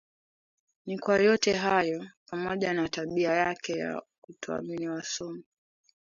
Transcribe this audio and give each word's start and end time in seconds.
Ni 0.85 0.99
kwa 0.99 1.17
yote 1.19 1.53
hayo 1.53 2.07
pamoja 2.31 2.73
na 2.73 2.89
tabia 2.89 3.31
yake 3.33 3.73
ya 3.73 4.01
kutoamini 4.21 4.89
wasomi 4.89 5.43